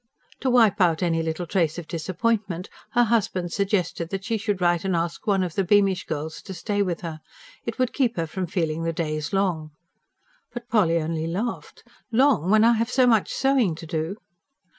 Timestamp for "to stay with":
6.41-7.01